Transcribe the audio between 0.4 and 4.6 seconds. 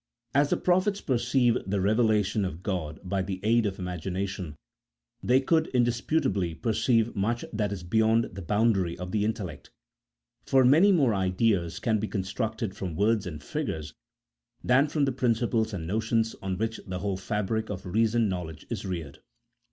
the prophets perceived the revelations of God by the aid of imagination,